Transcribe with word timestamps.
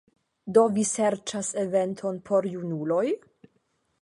Do 0.57 0.63
vi 0.77 0.85
serĉas 0.93 1.51
eventon 1.67 2.21
por 2.31 2.51
junuloj? 2.57 3.05